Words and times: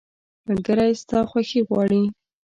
ملګری 0.47 0.91
ستا 1.01 1.19
خوښي 1.29 1.61
غواړي. 1.67 2.03